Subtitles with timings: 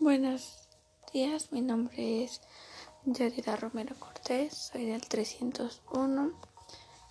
[0.00, 0.68] Buenos
[1.12, 2.40] días, mi nombre es
[3.04, 6.30] Yadira Romero Cortés, soy del 301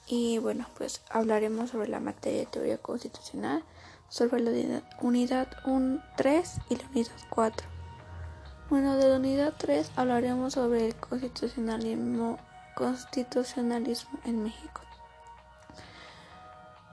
[0.07, 3.65] y bueno, pues hablaremos sobre la materia de teoría constitucional,
[4.07, 7.67] sobre la unidad 1, 3 y la unidad 4.
[8.69, 12.39] Bueno, de la unidad 3 hablaremos sobre el constitucionalismo,
[12.73, 14.86] constitucionalismo en México.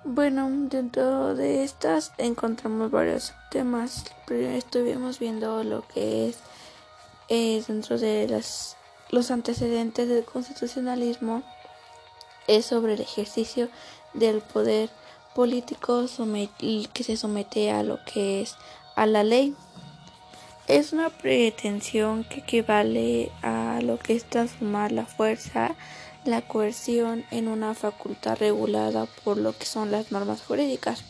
[0.06, 4.04] Bueno, dentro de estas encontramos varios temas.
[4.28, 6.40] Estuvimos viendo lo que es
[7.30, 8.76] eh, dentro de las,
[9.08, 11.42] los antecedentes del constitucionalismo
[12.46, 13.70] es sobre el ejercicio
[14.12, 14.90] del poder
[15.34, 16.04] político
[16.92, 18.56] que se somete a lo que es
[18.96, 19.56] a la ley.
[20.66, 25.76] Es una pretensión que equivale a lo que es transformar la fuerza
[26.24, 31.04] la coerción en una facultad regulada por lo que son las normas jurídicas.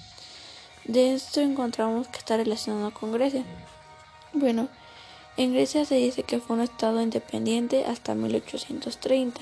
[0.84, 3.44] De esto encontramos que está relacionado con Grecia.
[4.32, 4.68] Bueno,
[5.36, 9.40] en Grecia se dice que fue un estado independiente hasta 1830.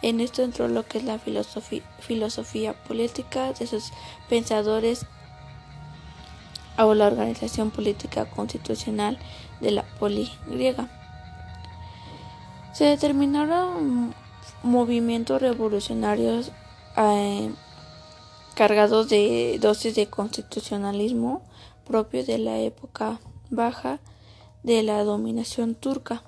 [0.00, 3.92] En esto entró lo que es la filosofía, filosofía política de sus
[4.28, 5.06] pensadores
[6.78, 9.18] o la organización política constitucional
[9.60, 10.88] de la poli griega.
[12.72, 14.14] Se determinaron
[14.62, 16.50] movimientos revolucionarios
[16.96, 17.50] eh,
[18.54, 21.42] cargados de dosis de constitucionalismo
[21.84, 24.00] propio de la época baja
[24.62, 26.22] de la dominación turca,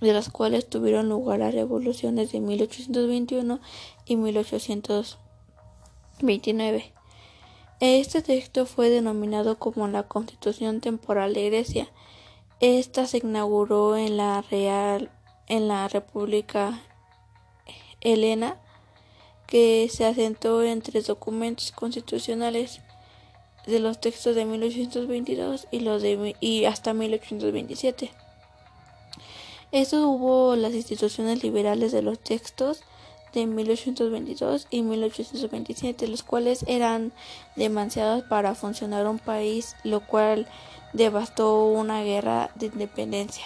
[0.00, 3.60] de las cuales tuvieron lugar las revoluciones de 1821
[4.06, 6.97] y 1829.
[7.80, 11.88] Este texto fue denominado como la Constitución Temporal de Grecia.
[12.58, 15.10] Esta se inauguró en la Real
[15.46, 16.82] en la República
[18.00, 18.56] Elena,
[19.46, 22.80] que se asentó en tres documentos constitucionales
[23.66, 28.10] de los textos de 1822 y, los de, y hasta 1827.
[29.70, 32.82] Esto hubo las instituciones liberales de los textos
[33.32, 37.12] de 1822 y 1827, los cuales eran
[37.56, 40.46] demasiados para funcionar un país, lo cual
[40.92, 43.44] devastó una guerra de independencia.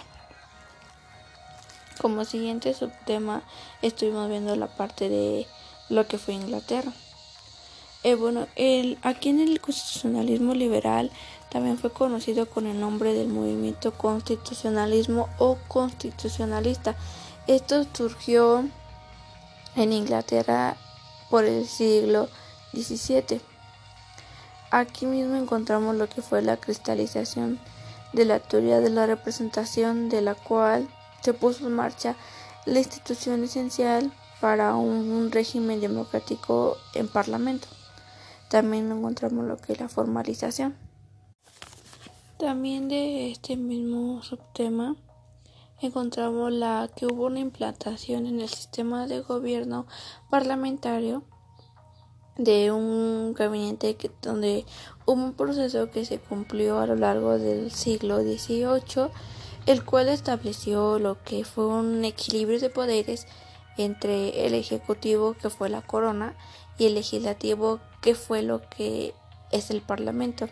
[2.01, 3.43] Como siguiente subtema
[3.81, 5.47] estuvimos viendo la parte de
[5.89, 6.93] lo que fue Inglaterra.
[8.05, 11.13] Eh, bueno, el, aquí en el constitucionalismo liberal
[11.51, 16.97] también fue conocido con el nombre del movimiento constitucionalismo o constitucionalista.
[17.47, 18.65] Esto surgió
[19.77, 20.77] en Inglaterra
[21.31, 22.29] por el siglo
[22.73, 23.41] XVII.
[24.71, 27.61] Aquí mismo encontramos lo que fue la cristalización
[28.13, 30.89] de la teoría de la representación de la cual
[31.23, 32.17] se puso en marcha
[32.67, 37.69] la institución esencial para un, régimen democrático en Parlamento.
[38.49, 40.77] También encontramos lo que es la formalización.
[42.39, 44.97] También de este mismo subtema
[45.83, 49.87] encontramos la que hubo una implantación en el sistema de gobierno
[50.31, 51.23] parlamentario
[52.37, 54.65] de un gabinete donde
[55.05, 59.11] hubo un proceso que se cumplió a lo largo del siglo XVIII
[59.67, 63.27] el cual estableció lo que fue un equilibrio de poderes
[63.77, 66.35] entre el ejecutivo que fue la corona
[66.79, 69.15] y el legislativo que fue lo que
[69.51, 70.49] es el parlamento.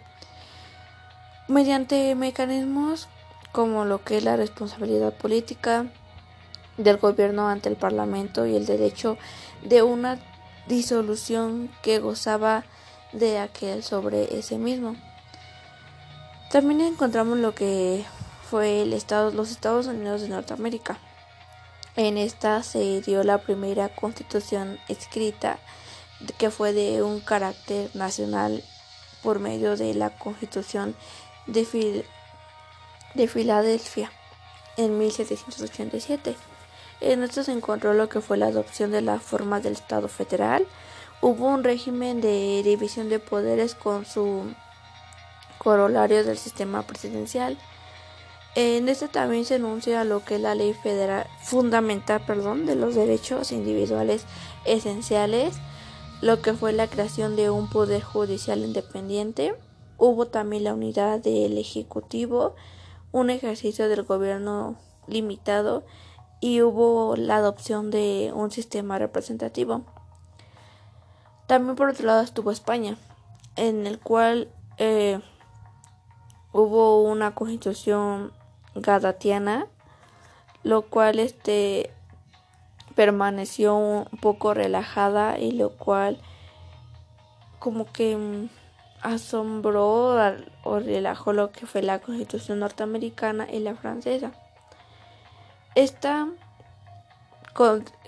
[1.48, 3.08] Mediante mecanismos
[3.52, 5.86] como lo que es la responsabilidad política
[6.76, 9.18] del gobierno ante el parlamento y el derecho
[9.62, 10.18] de una
[10.66, 12.64] disolución que gozaba
[13.12, 14.96] de aquel sobre ese mismo
[16.50, 18.04] también encontramos lo que
[18.50, 20.98] fue el estado, los Estados Unidos de Norteamérica.
[21.94, 25.60] En esta se dio la primera constitución escrita
[26.38, 28.64] que fue de un carácter nacional
[29.22, 30.96] por medio de la constitución
[31.46, 32.04] de,
[33.14, 34.10] de Filadelfia
[34.76, 36.34] en 1787.
[37.00, 40.66] En esto se encontró lo que fue la adopción de la forma del Estado federal.
[41.20, 44.52] Hubo un régimen de división de poderes con su
[45.58, 47.58] corolario del sistema presidencial
[48.56, 52.96] en este también se enuncia lo que es la ley federal fundamental, perdón, de los
[52.96, 54.24] derechos individuales
[54.64, 55.54] esenciales,
[56.20, 59.54] lo que fue la creación de un poder judicial independiente.
[59.98, 62.56] Hubo también la unidad del ejecutivo,
[63.12, 64.76] un ejercicio del gobierno
[65.06, 65.84] limitado
[66.40, 69.82] y hubo la adopción de un sistema representativo.
[71.46, 72.96] También por otro lado estuvo España,
[73.56, 74.48] en el cual
[74.78, 75.20] eh,
[76.52, 78.32] hubo una constitución
[78.74, 79.66] gadatiana,
[80.62, 81.90] lo cual este
[82.94, 86.18] permaneció un poco relajada y lo cual
[87.58, 88.48] como que mm,
[89.02, 90.16] asombró
[90.64, 94.32] o relajó lo que fue la constitución norteamericana y la francesa.
[95.74, 96.28] Esta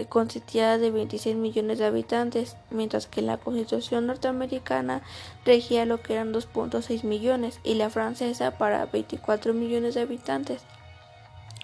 [0.08, 5.02] consistía de 26 millones de habitantes, mientras que la constitución norteamericana
[5.44, 10.62] regía lo que eran 2.6 millones y la francesa para 24 millones de habitantes.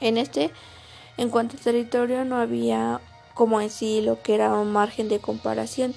[0.01, 0.51] En este,
[1.17, 3.01] en cuanto a territorio, no había
[3.35, 5.95] como en sí lo que era un margen de comparación.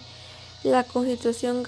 [0.64, 1.64] La constitución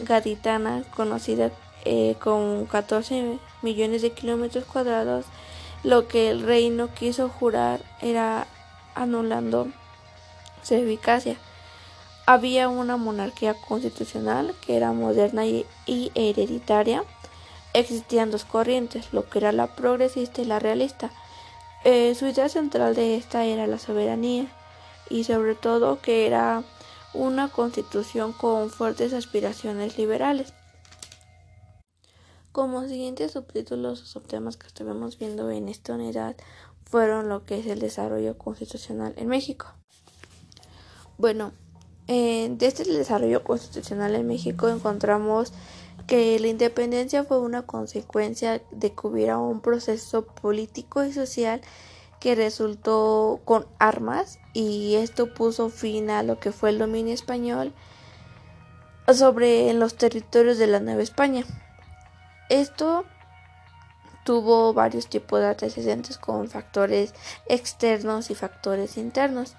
[0.00, 1.50] gaditana, conocida
[1.86, 5.24] eh, con 14 millones de kilómetros cuadrados,
[5.82, 8.46] lo que el reino quiso jurar era
[8.94, 9.68] anulando
[10.62, 11.36] su eficacia.
[12.26, 17.04] Había una monarquía constitucional que era moderna y, hereditaria.
[17.74, 21.10] Existían dos corrientes, lo que era la progresista y la realista.
[21.84, 24.46] Eh, su idea central de esta era la soberanía
[25.10, 26.62] y sobre todo que era
[27.14, 30.52] una constitución con fuertes aspiraciones liberales.
[32.52, 36.36] Como siguientes subtítulos o subtemas que estuvimos viendo en esta unidad
[36.84, 39.72] fueron lo que es el desarrollo constitucional en México.
[41.18, 41.52] Bueno,
[42.06, 45.52] desde este desarrollo constitucional en México encontramos
[46.06, 51.62] que la independencia fue una consecuencia de que hubiera un proceso político y social
[52.24, 57.74] que resultó con armas y esto puso fin a lo que fue el dominio español
[59.12, 61.44] sobre los territorios de la Nueva España.
[62.48, 63.04] Esto
[64.24, 67.12] tuvo varios tipos de antecedentes con factores
[67.46, 69.54] externos y factores internos.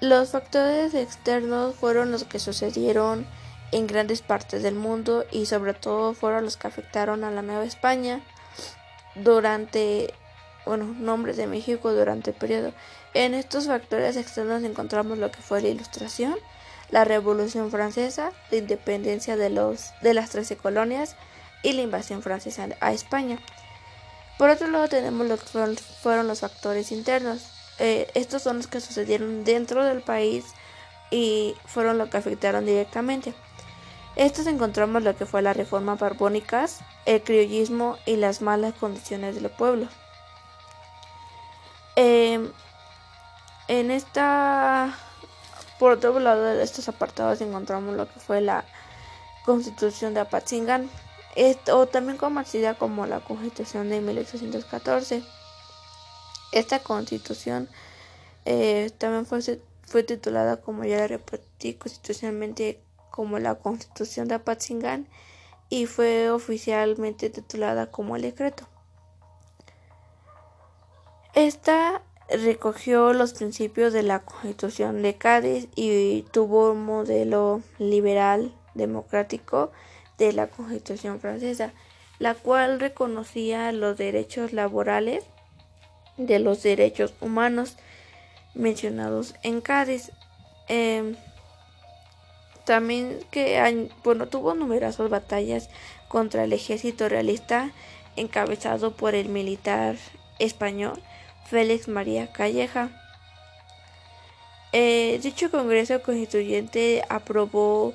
[0.00, 3.28] Los factores externos fueron los que sucedieron
[3.70, 7.64] en grandes partes del mundo y sobre todo fueron los que afectaron a la Nueva
[7.64, 8.22] España
[9.14, 10.12] durante,
[10.66, 12.72] bueno, nombres de México durante el periodo.
[13.14, 16.36] En estos factores externos encontramos lo que fue la Ilustración,
[16.90, 21.16] la Revolución Francesa, la independencia de, los, de las trece colonias
[21.62, 23.38] y la invasión francesa a España.
[24.38, 25.46] Por otro lado tenemos lo que
[26.02, 27.48] fueron los factores internos.
[27.78, 30.44] Eh, estos son los que sucedieron dentro del país
[31.10, 33.34] y fueron los que afectaron directamente.
[34.16, 39.42] Estos encontramos lo que fue la reforma barbónicas, el criollismo y las malas condiciones de
[39.42, 39.90] los pueblos.
[41.96, 42.52] Em,
[43.68, 44.94] en esta,
[45.78, 48.64] por otro lado de estos apartados encontramos lo que fue la
[49.44, 50.90] constitución de Apatzingán
[51.72, 55.22] o también conocida como la Constitución de 1814.
[56.52, 57.68] Esta constitución
[58.44, 59.40] eh, también fue,
[59.82, 65.08] fue titulada, como ya la repetí, constitucionalmente como la Constitución de Apatzingán
[65.68, 68.68] y fue oficialmente titulada como el decreto.
[71.36, 72.00] Esta
[72.30, 79.70] recogió los principios de la Constitución de Cádiz y tuvo un modelo liberal democrático
[80.16, 81.74] de la Constitución francesa,
[82.18, 85.24] la cual reconocía los derechos laborales
[86.16, 87.76] de los derechos humanos
[88.54, 90.12] mencionados en Cádiz.
[90.68, 91.16] Em,
[92.64, 95.68] también que bueno, tuvo numerosas batallas
[96.08, 97.72] contra el ejército realista
[98.16, 99.96] encabezado por el militar
[100.38, 100.98] español
[101.48, 102.90] Félix María Calleja.
[104.72, 107.94] Eh, dicho Congreso Constituyente aprobó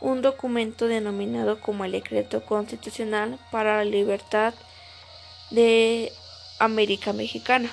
[0.00, 4.54] un documento denominado como el Decreto Constitucional para la Libertad
[5.50, 6.12] de
[6.58, 7.70] América Mexicana.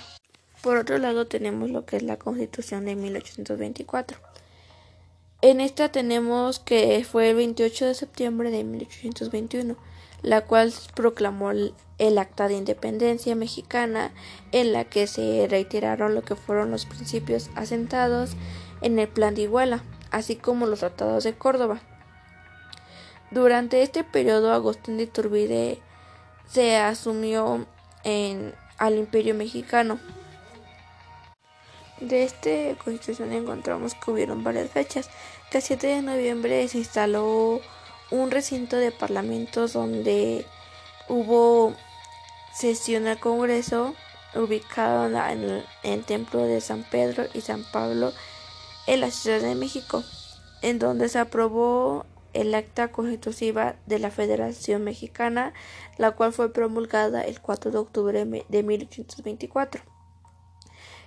[0.62, 4.18] Por otro lado tenemos lo que es la Constitución de 1824.
[5.42, 9.76] En esta tenemos que fue el 28 de septiembre de 1821,
[10.24, 11.74] la cual proclamó el,
[12.18, 14.12] Acta de Independencia Mexicana,
[14.52, 18.32] en la que se reiteraron lo que fueron los principios asentados
[18.82, 21.82] en el Plan de Iguala, así como los tratados de Córdoba.
[23.32, 25.80] Durante este periodo, Agustín de Iturbide
[26.48, 27.66] se asumió
[28.04, 30.00] en, al Imperio Mexicano.
[32.00, 35.10] De esta constitución encontramos que hubieron varias fechas.
[35.50, 37.62] Que el 7 de noviembre se instaló
[38.14, 40.46] un recinto de parlamentos donde
[41.10, 41.74] hubo
[42.54, 43.96] sesión al Congreso
[44.36, 48.14] ubicado en el Templo de San Pedro y San Pablo
[48.86, 50.04] en la Ciudad de México,
[50.62, 55.54] en donde se aprobó el Acta Constitutiva de la Federación Mexicana,
[55.98, 59.82] la cual fue promulgada el 4 de octubre de 1824.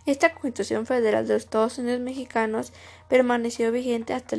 [0.07, 2.73] Esta Constitución Federal de los Estados Unidos Mexicanos
[3.09, 4.37] permaneció vigente hasta,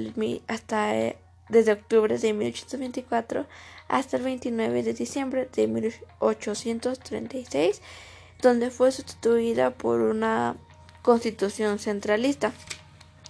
[0.48, 1.18] hasta eh,
[1.50, 3.46] desde octubre de 1824
[3.88, 7.82] hasta el 29 de diciembre de 1836,
[8.42, 10.58] donde fue sustituida por una
[11.02, 12.52] constitución centralista.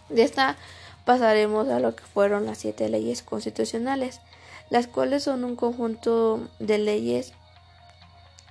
[0.09, 0.57] De esta
[1.05, 4.21] pasaremos a lo que fueron las siete leyes constitucionales.
[4.69, 7.31] las cuales son un conjunto de leyes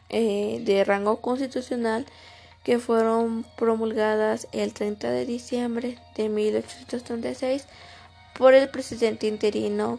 [0.08, 2.06] eh, de rango constitucional
[2.64, 7.66] que fueron promulgadas el 30 de diciembre de 1836
[8.36, 9.98] por el presidente interino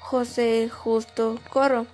[0.00, 1.86] José Justo Corro.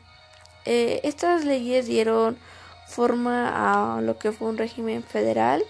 [0.64, 2.38] Eh, estas leyes dieron
[2.87, 5.62] forma a lo que fue un régimen federal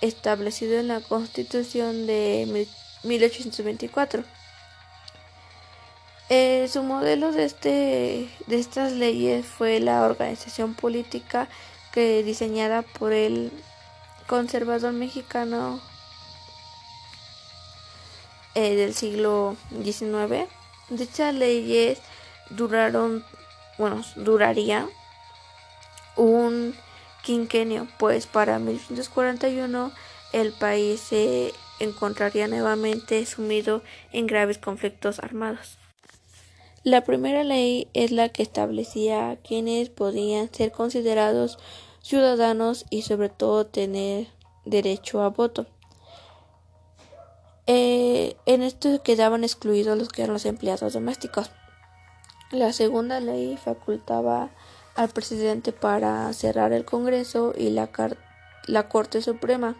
[0.00, 2.66] establecido en la Constitución de
[3.04, 4.24] 1824.
[6.28, 11.48] Eh, su modelo de, este, de estas leyes fue la organización política
[11.92, 13.52] que diseñada por el
[14.26, 15.80] conservador mexicano
[18.56, 20.48] eh, del siglo XIX.
[20.88, 21.98] Dichas leyes
[22.48, 23.22] duraron,
[23.76, 24.88] bueno, duraría
[26.16, 26.74] un
[27.22, 29.92] quinquenio, pues para 1841
[30.32, 35.76] el país se encontraría nuevamente sumido en graves conflictos armados.
[36.82, 41.58] La primera ley es la que establecía quiénes podían ser considerados
[42.00, 44.28] ciudadanos y sobre todo tener
[44.64, 45.66] derecho a voto.
[47.66, 51.50] Eh, en esto quedaban excluidos los que eran los empleados domésticos.
[52.52, 54.50] La segunda ley facultaba
[54.94, 57.90] al presidente para cerrar el Congreso y la,
[58.66, 59.74] la Corte Suprema.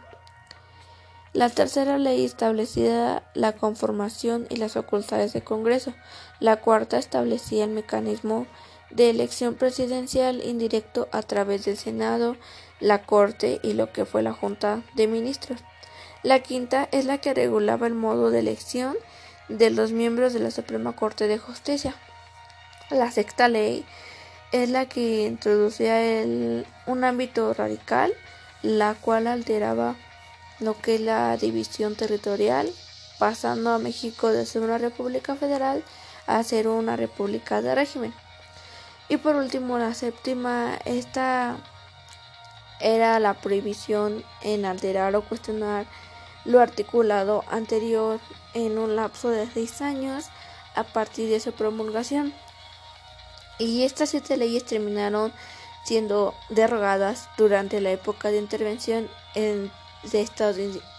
[1.33, 5.95] La tercera ley establecía la conformación y las facultades del Congreso.
[6.41, 8.47] La cuarta establecía el mecanismo
[8.91, 12.37] de elección presidencial indirecto a través del Senado,
[12.81, 15.61] la Corte y lo que fue la Junta de Ministros.
[16.23, 18.97] La quinta es la que regulaba el modo de elección
[19.49, 21.95] de los miembros de la Suprema Corte de Justicia.
[22.91, 23.85] La sexta ley
[24.53, 26.01] es la que introducía
[26.87, 28.13] un ámbito radical,
[28.63, 29.97] la cual alteraba
[30.61, 32.71] lo que es la división territorial,
[33.19, 35.85] pasando a México de ser una república federal
[36.27, 38.15] a ser una república de régimen.
[39.09, 41.57] Y por último, la séptima, esta
[42.81, 45.87] era la prohibición en alterar o cuestionar
[46.45, 48.21] lo articulado anterior
[48.55, 50.27] en un lapso de seis años
[50.75, 52.33] a partir de su promulgación.
[53.59, 55.33] Y estas siete leyes terminaron
[55.85, 59.71] siendo derogadas durante la época de intervención de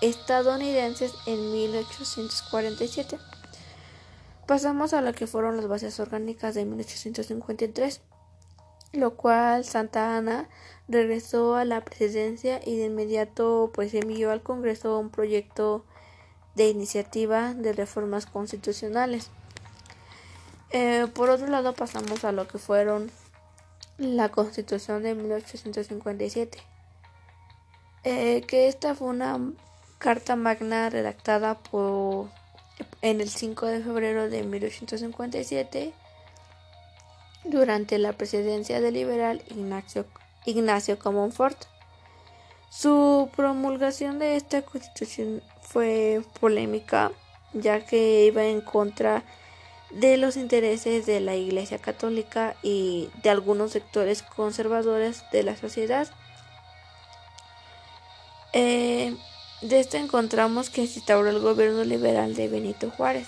[0.01, 3.19] estadounidenses en 1847.
[4.47, 8.01] Pasamos a lo que fueron las bases orgánicas de 1853,
[8.93, 10.49] lo cual Santa Ana
[10.87, 15.85] regresó a la presidencia y de inmediato pues envió al Congreso un proyecto
[16.55, 19.29] de iniciativa de reformas constitucionales.
[20.71, 23.11] Eh, por otro lado pasamos a lo que fueron
[23.97, 26.59] la Constitución de 1857,
[28.03, 29.39] eh, que esta fue una
[29.97, 32.27] carta magna redactada por
[33.01, 35.93] en el 5 de febrero de 1857
[37.49, 40.05] durante la presidencia del liberal Ignacio,
[40.45, 41.57] Ignacio Comonfort.
[42.69, 47.11] Su promulgación de esta constitución fue polémica,
[47.53, 49.23] ya que iba en contra
[49.91, 56.07] de los intereses de la Iglesia Católica y de algunos sectores conservadores de la sociedad.
[58.53, 59.15] Eh,
[59.61, 63.27] de esto encontramos que se instauró el gobierno liberal de Benito Juárez.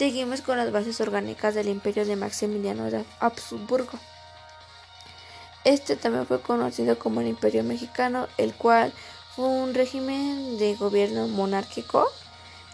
[0.00, 3.98] Seguimos con las bases orgánicas del imperio de Maximiliano de Habsburgo.
[5.64, 8.94] Este también fue conocido como el Imperio Mexicano, el cual
[9.36, 12.08] fue un régimen de gobierno monárquico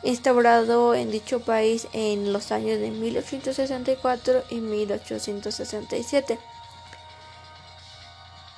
[0.05, 6.39] instaurado en dicho país en los años de 1864 y 1867.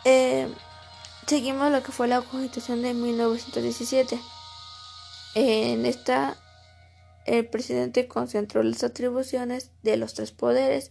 [0.05, 0.47] Eh,
[1.27, 4.21] Seguimos lo que fue la Constitución de 1917.
[5.37, 6.37] En esta,
[7.29, 10.91] el presidente concentró las atribuciones de los tres poderes,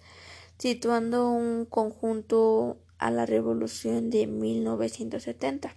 [0.58, 5.75] situando un conjunto a la Revolución de 1970,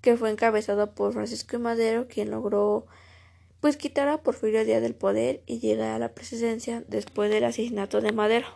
[0.00, 2.86] que fue encabezado por Francisco Madero, quien logró
[3.60, 8.00] pues quitar a Porfirio Díaz del poder y llegar a la presidencia después del asesinato
[8.00, 8.48] de Madero.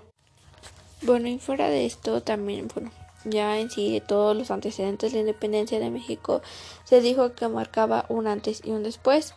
[1.03, 2.91] Bueno, y fuera de esto también, bueno,
[3.25, 6.43] ya en sí de todos los antecedentes de la independencia de México
[6.85, 9.35] se dijo que marcaba un antes y un después.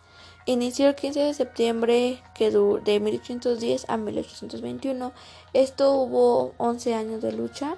[0.50, 5.12] Inició el 15 de septiembre que de 1810 a 1821.
[5.54, 7.76] Esto hubo 11 años de lucha.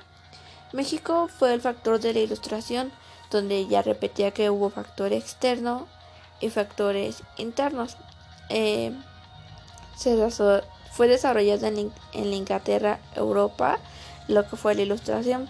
[0.72, 2.94] México fue el factor de la ilustración,
[3.30, 5.86] donde ya repetía que hubo factor externo
[6.40, 7.98] y factores internos.
[8.48, 8.94] Eh,
[9.98, 10.16] se
[10.94, 13.80] fue desarrollado en, en la Inglaterra, Europa,
[14.30, 15.50] lo que fue la ilustración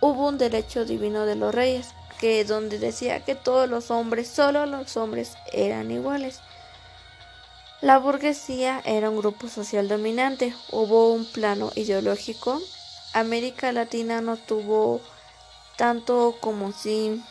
[0.00, 1.88] hubo un derecho divino de los reyes,
[2.18, 6.40] que donde decía que todos los hombres, solo los hombres, eran iguales.
[7.80, 12.60] La burguesía era un grupo social dominante, hubo un plano ideológico.
[13.14, 15.00] América Latina no tuvo
[15.78, 17.24] tanto como si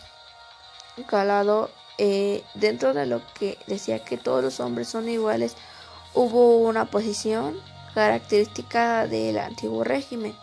[1.06, 5.56] calado eh, dentro de lo que decía que todos los hombres son iguales,
[6.16, 7.56] hubo una posición
[7.94, 10.36] característica del antiguo régimen.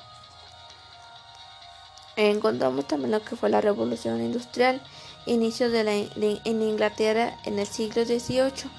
[2.15, 4.81] Encontramos también lo que fue la revolución industrial,
[5.27, 8.71] inicio de la, en Inglaterra en el siglo XVIII,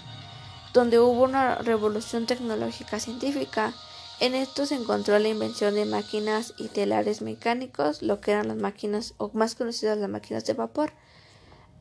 [0.78, 3.74] donde hubo una revolución tecnológica científica.
[4.20, 8.58] En esto se encontró la invención de máquinas y telares mecánicos, lo que eran las
[8.58, 10.92] máquinas, o más conocidas las máquinas de vapor.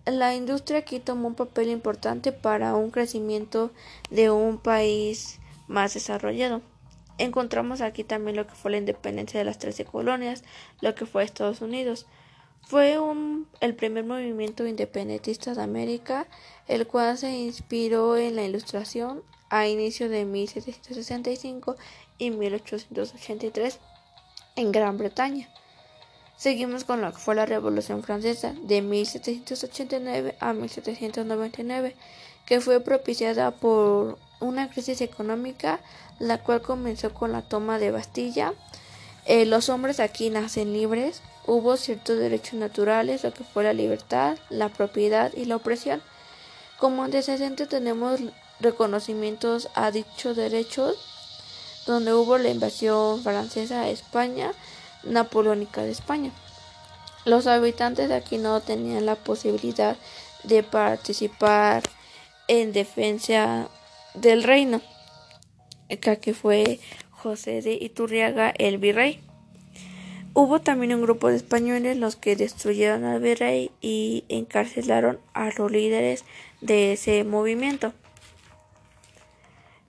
[0.07, 3.71] La industria aquí tomó un papel importante para un crecimiento
[4.09, 6.63] de un país más desarrollado.
[7.19, 10.43] Encontramos aquí también lo que fue la independencia de las trece colonias,
[10.81, 12.07] lo que fue Estados Unidos.
[12.67, 16.27] Fue un, el primer movimiento independentista de América,
[16.67, 21.77] el cual se inspiró en la Ilustración a inicio de 1765
[22.19, 23.79] y 1883
[24.57, 25.49] en Gran Bretaña.
[26.37, 31.95] Seguimos con lo que fue la Revolución Francesa de 1789 a 1799,
[32.47, 35.79] que fue propiciada por una crisis económica,
[36.19, 38.55] la cual comenzó con la toma de Bastilla.
[39.27, 44.39] Eh, los hombres aquí nacen libres, hubo ciertos derechos naturales, lo que fue la libertad,
[44.51, 46.01] la propiedad y la opresión.
[46.79, 48.21] Como antecedente tenemos
[48.61, 50.97] reconocimientos a dichos derechos,
[51.87, 54.53] donde hubo la invasión francesa a España,
[55.03, 56.31] napoleónica de España.
[57.25, 59.97] Los habitantes de aquí no tenían la posibilidad
[60.45, 61.83] de participar
[62.47, 63.69] en defensa
[64.15, 64.81] del reino,
[65.89, 66.79] que fue
[67.27, 69.21] José de Iturriaga el virrey.
[70.33, 75.73] Hubo también un grupo de españoles los que destruyeron al virrey y encarcelaron a los
[75.73, 76.25] líderes
[76.61, 77.93] de ese movimiento.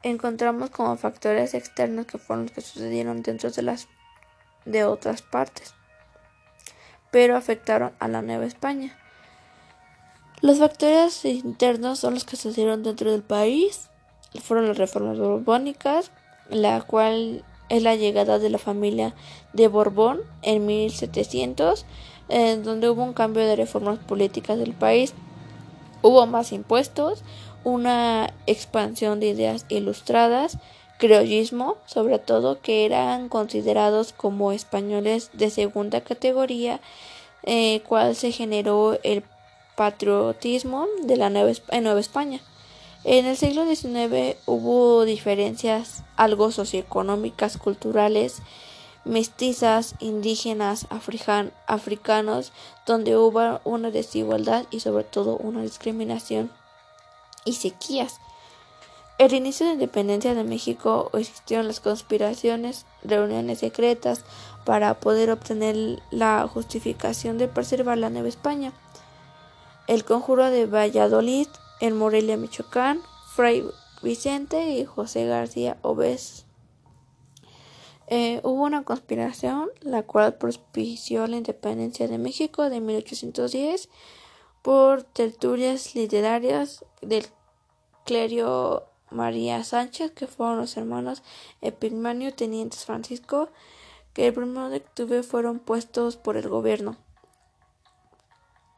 [0.01, 3.88] Encontramos como factores externos que fueron los que sucedieron dentro de las
[4.65, 5.75] de otras partes,
[7.12, 8.98] pero afectaron a la Nueva España.
[10.41, 13.89] Los factores internos son los que sucedieron dentro del país,
[14.41, 16.12] fueron las reformas borbónicas,
[16.49, 19.13] la cual es la llegada de la familia
[19.53, 21.86] de Borbón en 1700,
[22.29, 25.13] en donde hubo un cambio de reformas políticas del país,
[26.01, 27.23] hubo más impuestos,
[27.63, 30.57] una expansión de ideas ilustradas,
[30.97, 36.79] criollismo, sobre todo que eran considerados como españoles de segunda categoría,
[37.43, 39.23] eh, cual se generó el
[39.75, 42.41] patriotismo de la Nueva, en Nueva España.
[43.10, 48.41] En el siglo XIX hubo diferencias algo socioeconómicas, culturales,
[49.06, 52.52] mestizas, indígenas, africanos,
[52.86, 56.52] donde hubo una desigualdad y sobre todo una discriminación
[57.46, 58.20] y sequías.
[59.20, 64.26] El inicio de la independencia de México existieron las conspiraciones, reuniones secretas
[64.65, 68.74] para poder obtener la justificación de preservar la Nueva España.
[69.88, 71.48] El conjuro de Valladolid
[71.80, 73.02] en Morelia, Michoacán,
[73.36, 73.66] Fray
[74.02, 76.46] Vicente y José García Oves.
[78.08, 83.90] Eh, hubo una conspiración la cual propició la independencia de México de 1810
[84.62, 87.26] por tertulias literarias del
[88.06, 91.24] clerio María Sánchez, que fueron los hermanos
[91.62, 93.50] Epigmenio Tenientes Francisco,
[94.13, 96.98] que el primero de octubre fueron puestos por el gobierno.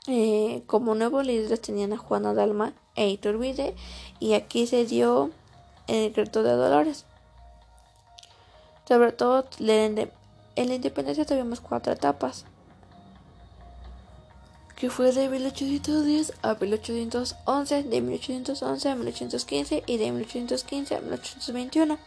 [0.08, 3.76] Eh, como nuevos líderes tenían a Juana Dalma e Iturbide,
[4.20, 5.32] y aquí se dio
[5.88, 7.06] el decreto de Dolores.
[8.88, 10.12] Sobre todo, en
[10.56, 12.46] la independencia tuvimos cuatro etapas
[14.76, 21.98] que fue de 1810 a 1811, de 1811 a 1815 y de 1815 a 1821.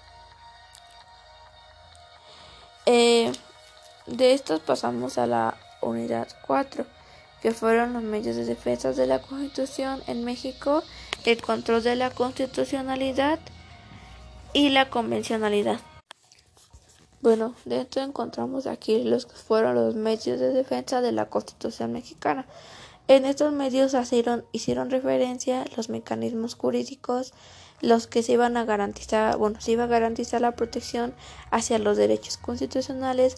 [2.87, 3.31] Eh,
[4.07, 6.87] de estos pasamos a la unidad 4,
[7.43, 10.85] que fueron los medios de defensa de la Constitución en México,
[11.25, 13.41] el control de la constitucionalidad
[14.53, 15.81] y la convencionalidad.
[17.21, 22.47] Bueno, dentro encontramos aquí los que fueron los medios de defensa de la Constitución mexicana.
[23.09, 27.33] En estos medios hicieron, hicieron referencia los mecanismos jurídicos,
[27.81, 31.13] los que se iban a garantizar, bueno, se iba a garantizar la protección
[31.51, 33.37] hacia los derechos constitucionales,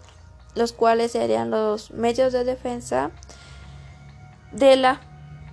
[0.55, 3.11] los cuales serían los medios de defensa
[4.55, 5.01] de la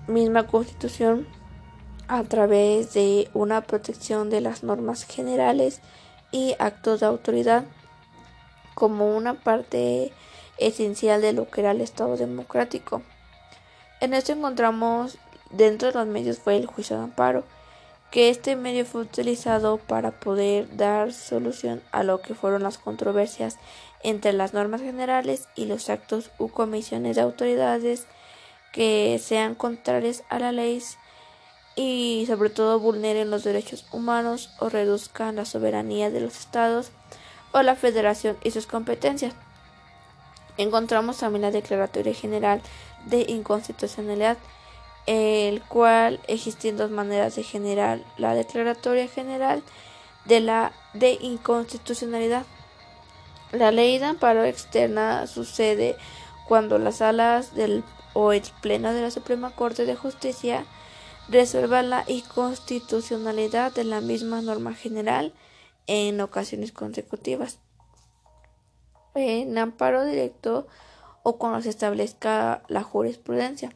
[0.07, 1.27] misma Constitución
[2.07, 5.81] a través de una protección de las normas generales
[6.31, 7.65] y actos de autoridad
[8.75, 10.11] como una parte
[10.57, 13.01] esencial de lo que era el Estado democrático.
[13.99, 15.17] En esto encontramos
[15.49, 17.43] dentro de los medios fue el juicio de amparo.
[18.11, 23.57] que este medio fue utilizado para poder dar solución a lo que fueron las controversias
[24.03, 28.07] entre las normas generales y los actos u comisiones de autoridades
[28.71, 30.81] que sean contrarias a la ley
[31.75, 36.91] y sobre todo vulneren los derechos humanos o reduzcan la soberanía de los estados
[37.51, 39.33] o la federación y sus competencias.
[40.57, 42.61] Encontramos también la Declaratoria General
[43.05, 44.37] de Inconstitucionalidad
[45.05, 49.63] el cual existen dos maneras de generar la declaratoria general
[50.25, 52.45] de la de inconstitucionalidad.
[53.51, 55.97] La ley de amparo externa sucede
[56.47, 60.65] cuando las salas del o el pleno de la Suprema Corte de Justicia
[61.29, 65.33] resuelvan la inconstitucionalidad de la misma norma general
[65.87, 67.59] en ocasiones consecutivas.
[69.15, 70.67] En amparo directo
[71.23, 73.73] o cuando se establezca la jurisprudencia.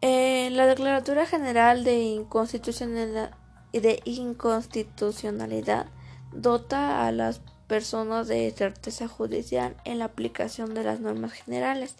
[0.00, 3.36] En la Declaratoria General de Inconstitucionalidad,
[3.72, 5.86] de Inconstitucionalidad
[6.32, 11.94] dota a las personas de certeza judicial en la aplicación de las normas generales.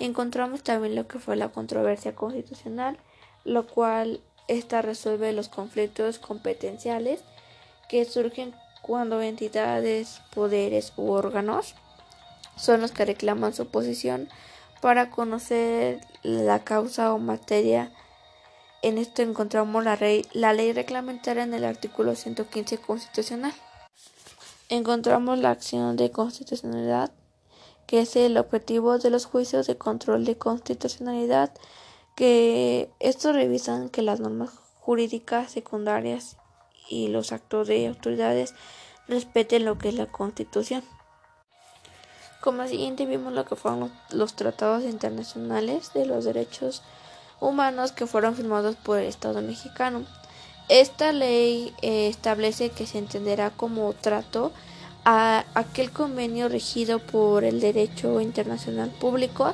[0.00, 2.98] Encontramos también lo que fue la controversia constitucional,
[3.44, 7.20] lo cual esta resuelve los conflictos competenciales
[7.88, 11.76] que surgen cuando entidades, poderes u órganos
[12.56, 14.28] son los que reclaman su posición
[14.80, 17.92] para conocer la causa o materia.
[18.82, 19.96] En esto encontramos la,
[20.32, 23.54] la ley reglamentaria en el artículo 115 constitucional.
[24.70, 27.12] Encontramos la acción de constitucionalidad,
[27.86, 31.52] que es el objetivo de los juicios de control de constitucionalidad,
[32.16, 34.50] que estos revisan que las normas
[34.80, 36.38] jurídicas secundarias
[36.88, 38.54] y los actos de autoridades
[39.06, 40.82] respeten lo que es la Constitución.
[42.40, 46.82] Como siguiente vimos lo que fueron los tratados internacionales de los derechos
[47.40, 50.04] humanos que fueron firmados por el Estado mexicano.
[50.68, 54.52] Esta ley eh, establece que se entenderá como trato
[55.04, 59.52] a aquel convenio regido por el derecho internacional público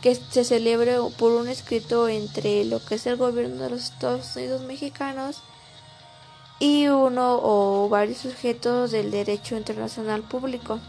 [0.00, 4.34] que se celebre por un escrito entre lo que es el gobierno de los Estados
[4.34, 5.42] Unidos mexicanos
[6.58, 10.80] y uno o varios sujetos del derecho internacional público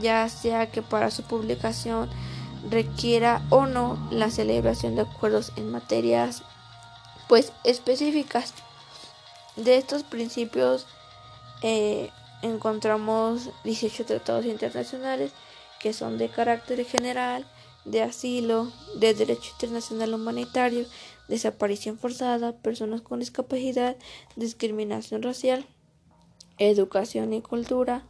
[0.00, 2.10] ya sea que para su publicación
[2.70, 6.42] requiera o no la celebración de acuerdos en materias
[7.28, 8.52] pues específicas.
[9.56, 10.86] De estos principios
[11.62, 12.10] eh,
[12.42, 15.32] encontramos 18 tratados internacionales
[15.78, 17.46] que son de carácter general,
[17.84, 20.86] de asilo, de derecho internacional humanitario,
[21.28, 23.96] desaparición forzada, personas con discapacidad,
[24.36, 25.66] discriminación racial,
[26.58, 28.04] educación y cultura,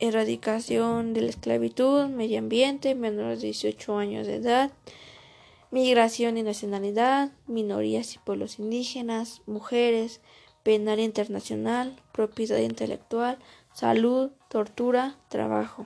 [0.00, 4.72] erradicación de la esclavitud, medio ambiente, menores de 18 años de edad,
[5.74, 10.20] migración y nacionalidad, minorías y pueblos indígenas, mujeres,
[10.62, 13.38] penal internacional, propiedad intelectual,
[13.74, 15.84] salud, tortura, trabajo.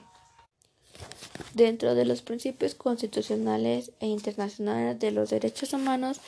[1.55, 6.20] Dentro de los principios constitucionales e internacionales de los derechos humanos,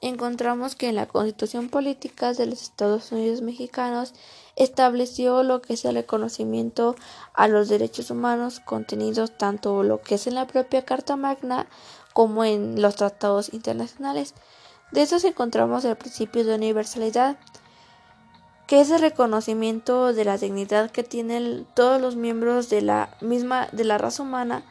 [0.00, 4.14] encontramos que en la Constitución Política de los Estados Unidos Mexicanos
[4.56, 6.96] estableció lo que es el reconocimiento
[7.34, 11.68] a los derechos humanos contenidos tanto lo que es en la propia Carta Magna
[12.12, 14.34] como en los tratados internacionales.
[14.90, 17.36] De estos encontramos el principio de universalidad,
[18.66, 23.68] que es el reconocimiento de la dignidad que tienen todos los miembros de la misma
[23.72, 24.62] de la raza humana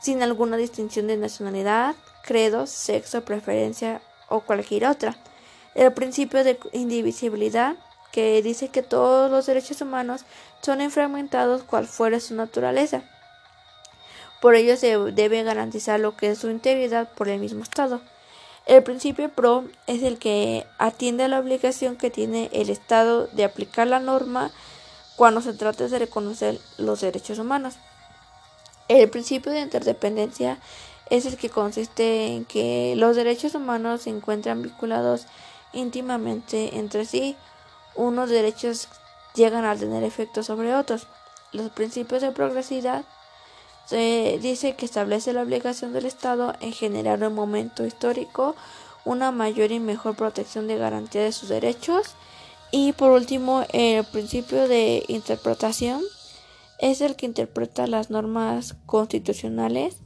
[0.00, 5.16] sin alguna distinción de nacionalidad, credo, sexo, preferencia o cualquier otra.
[5.74, 7.76] El principio de indivisibilidad
[8.10, 10.24] que dice que todos los derechos humanos
[10.60, 13.02] son infragmentados cual fuera su naturaleza.
[14.42, 18.00] Por ello se debe garantizar lo que es su integridad por el mismo Estado.
[18.66, 23.44] El principio PRO es el que atiende a la obligación que tiene el Estado de
[23.44, 24.50] aplicar la norma
[25.14, 27.74] cuando se trata de reconocer los derechos humanos.
[28.88, 30.58] El principio de interdependencia
[31.08, 35.26] es el que consiste en que los derechos humanos se encuentran vinculados
[35.72, 37.36] íntimamente entre sí
[37.94, 38.88] unos derechos
[39.34, 41.06] llegan a tener efectos sobre otros.
[41.52, 43.04] Los principios de progresividad
[43.86, 48.54] se dice que establece la obligación del Estado en generar en un momento histórico
[49.04, 52.14] una mayor y mejor protección de garantía de sus derechos.
[52.70, 56.02] Y por último, el principio de interpretación
[56.78, 59.96] es el que interpreta las normas constitucionales,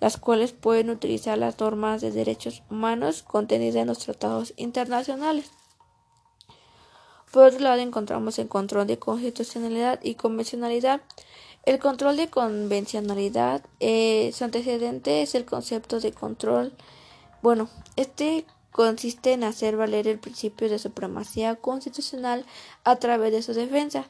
[0.00, 5.50] las cuales pueden utilizar las normas de derechos humanos contenidas en los tratados internacionales.
[7.32, 11.00] Por otro lado, encontramos el control de constitucionalidad y convencionalidad.
[11.64, 16.72] El control de convencionalidad, eh, su antecedente es el concepto de control.
[17.40, 22.46] Bueno, este consiste en hacer valer el principio de supremacía constitucional
[22.82, 24.06] a través de su defensa,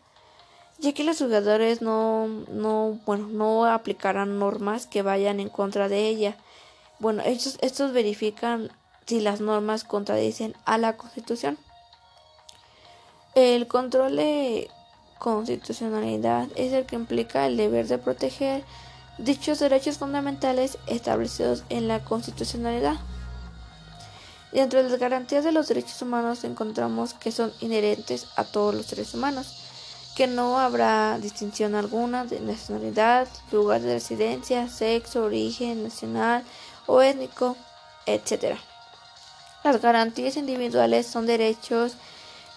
[0.78, 6.08] ya que los jugadores no, no, bueno, no aplicarán normas que vayan en contra de
[6.08, 6.38] ella.
[7.00, 8.70] Bueno, estos, estos verifican
[9.06, 11.58] si las normas contradicen a la Constitución.
[13.34, 14.70] El control de
[15.22, 18.64] constitucionalidad es el que implica el deber de proteger
[19.18, 22.96] dichos derechos fundamentales establecidos en la constitucionalidad.
[24.50, 28.86] Dentro de las garantías de los derechos humanos encontramos que son inherentes a todos los
[28.86, 29.62] seres humanos,
[30.16, 36.42] que no habrá distinción alguna de nacionalidad, lugar de residencia, sexo, origen nacional
[36.86, 37.56] o étnico,
[38.06, 38.56] etc.
[39.62, 41.96] Las garantías individuales son derechos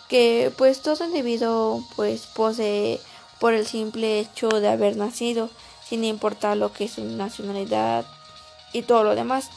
[0.07, 2.99] que pues todo individuo pues posee
[3.39, 5.49] por el simple hecho de haber nacido,
[5.87, 8.05] sin importar lo que es su nacionalidad
[8.73, 9.49] y todo lo demás,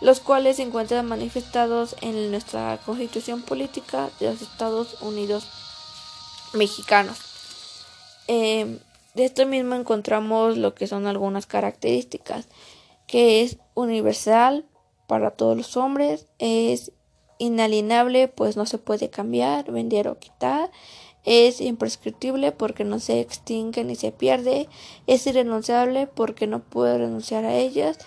[0.00, 5.48] los cuales se encuentran manifestados en nuestra Constitución Política de los Estados Unidos
[6.52, 7.18] Mexicanos.
[8.26, 8.78] Em,
[9.14, 12.48] de esto mismo encontramos lo que son algunas características,
[13.06, 14.64] que es universal
[15.06, 16.92] para todos los hombres, es
[17.40, 20.70] inalienable, pues no se puede cambiar, vender o quitar.
[21.24, 24.68] Es imprescriptible porque no se extingue ni se pierde.
[25.06, 27.98] Es irrenunciable porque no puede renunciar a ellas.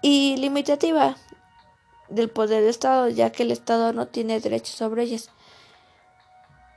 [0.00, 1.16] Y limitativa
[2.08, 5.30] del poder del Estado, ya que el Estado no tiene derechos sobre ellas.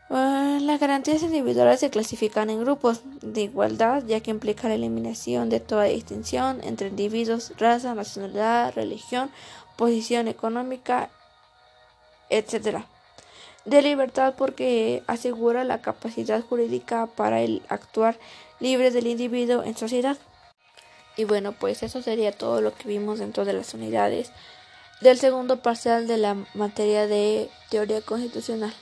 [0.10, 5.50] Ah, las garantías individuales se clasifican en grupos de igualdad, ya que implica la eliminación
[5.50, 9.32] de toda distinción entre individuos, raza, nacionalidad, religión,
[9.78, 11.10] posición económica
[12.32, 12.86] etc.
[13.66, 18.18] De libertad porque asegura la capacidad jurídica para el actuar
[18.60, 20.18] libre del individuo en sociedad.
[21.18, 24.32] Y bueno, pues eso sería todo lo que vimos dentro de las unidades
[25.02, 28.74] del segundo parcial de la materia de teoría constitucional.